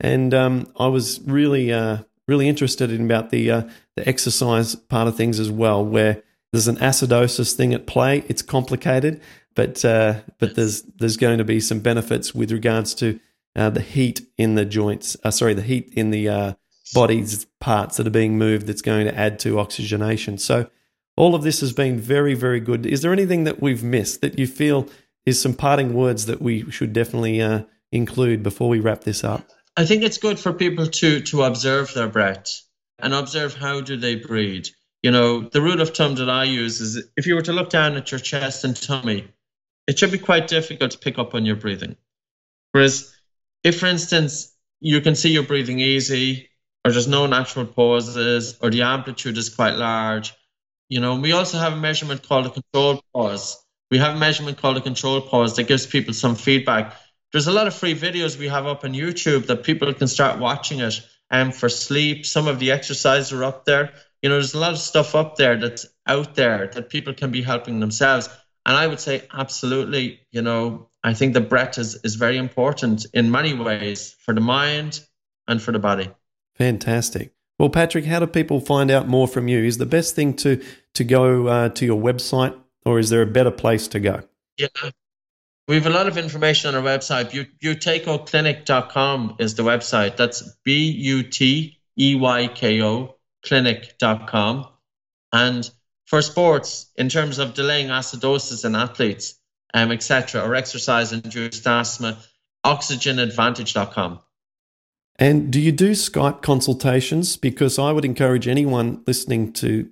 [0.00, 3.62] and um, I was really uh, really interested in about the uh,
[3.96, 6.22] the exercise part of things as well, where
[6.52, 8.24] there's an acidosis thing at play.
[8.28, 9.20] It's complicated,
[9.54, 13.18] but uh, but there's there's going to be some benefits with regards to
[13.54, 15.16] uh, the heat in the joints.
[15.30, 16.56] sorry, the heat in the
[16.94, 18.66] body's parts that are being moved.
[18.66, 20.38] That's going to add to oxygenation.
[20.38, 20.70] So
[21.16, 22.86] all of this has been very, very good.
[22.86, 24.88] Is there anything that we've missed that you feel
[25.24, 29.48] is some parting words that we should definitely uh, include before we wrap this up?
[29.76, 32.62] I think it's good for people to to observe their breath
[32.98, 34.66] and observe how do they breathe.
[35.02, 37.68] You know, the rule of thumb that I use is if you were to look
[37.70, 39.28] down at your chest and tummy,
[39.86, 41.96] it should be quite difficult to pick up on your breathing.
[42.72, 43.14] Whereas,
[43.62, 46.48] if for instance you can see you're breathing easy,
[46.84, 50.32] or there's no natural pauses, or the amplitude is quite large,
[50.88, 53.62] you know, we also have a measurement called a control pause.
[53.90, 56.96] We have a measurement called a control pause that gives people some feedback.
[57.36, 60.38] There's a lot of free videos we have up on YouTube that people can start
[60.38, 61.06] watching it.
[61.30, 63.92] And um, for sleep, some of the exercises are up there.
[64.22, 67.30] You know, there's a lot of stuff up there that's out there that people can
[67.30, 68.30] be helping themselves.
[68.64, 73.04] And I would say, absolutely, you know, I think the breath is, is very important
[73.12, 75.00] in many ways for the mind
[75.46, 76.08] and for the body.
[76.54, 77.34] Fantastic.
[77.58, 79.62] Well, Patrick, how do people find out more from you?
[79.62, 80.64] Is the best thing to
[80.94, 84.22] to go uh, to your website, or is there a better place to go?
[84.56, 84.68] Yeah,
[85.68, 87.30] we have a lot of information on our website.
[87.62, 90.16] Buteykoclinic.com is the website.
[90.16, 94.68] That's B U T E Y K O clinic.com.
[95.32, 95.70] And
[96.06, 99.34] for sports, in terms of delaying acidosis in athletes,
[99.74, 102.18] um, etc., or exercise induced asthma,
[102.64, 104.20] oxygenadvantage.com.
[105.18, 107.36] And do you do Skype consultations?
[107.36, 109.88] Because I would encourage anyone listening to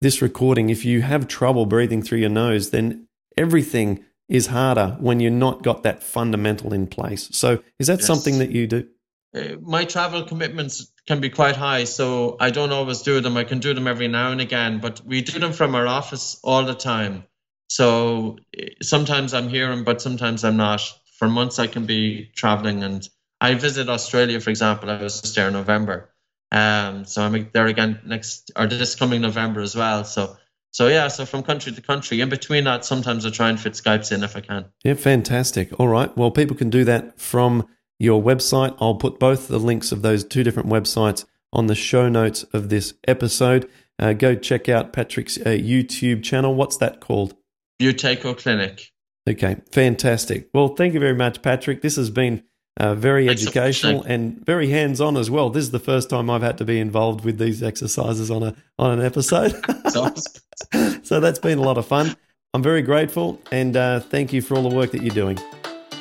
[0.00, 3.06] this recording, if you have trouble breathing through your nose, then
[3.38, 7.28] everything is harder when you're not got that fundamental in place.
[7.32, 8.06] So, is that yes.
[8.06, 8.88] something that you do?
[9.34, 13.36] Uh, my travel commitments can be quite high, so I don't always do them.
[13.36, 16.38] I can do them every now and again, but we do them from our office
[16.42, 17.24] all the time.
[17.68, 20.80] So uh, sometimes I'm here, but sometimes I'm not.
[21.18, 23.08] For months, I can be traveling and
[23.40, 24.90] I visit Australia, for example.
[24.90, 26.10] I was just there in November.
[26.50, 30.04] Um, so I'm there again next or this coming November as well.
[30.04, 30.36] So
[30.74, 32.20] so yeah, so from country to country.
[32.20, 34.64] In between that, sometimes I try and fit Skypes in if I can.
[34.82, 35.70] Yeah, fantastic.
[35.78, 36.14] All right.
[36.16, 37.68] Well, people can do that from
[38.00, 38.76] your website.
[38.80, 42.70] I'll put both the links of those two different websites on the show notes of
[42.70, 43.70] this episode.
[44.00, 46.56] Uh, go check out Patrick's uh, YouTube channel.
[46.56, 47.36] What's that called?
[47.80, 48.90] Buteyko Clinic.
[49.30, 50.48] Okay, fantastic.
[50.52, 51.82] Well, thank you very much, Patrick.
[51.82, 52.42] This has been
[52.78, 55.50] uh, very Thanks educational and very hands-on as well.
[55.50, 58.54] This is the first time I've had to be involved with these exercises on a
[58.78, 59.52] on an episode.
[61.04, 62.16] so that's been a lot of fun.
[62.52, 65.38] I'm very grateful and uh, thank you for all the work that you're doing.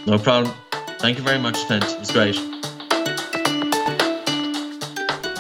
[0.06, 0.54] No problem.
[1.00, 1.86] Thank you very much, Clint.
[2.00, 2.36] It's great.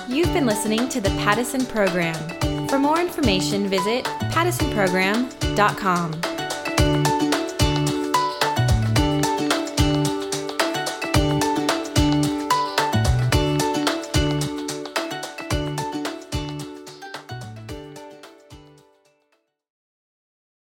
[0.10, 2.68] You've been listening to the Paddison Program.
[2.68, 6.33] For more information, visit paddisonprogram.com.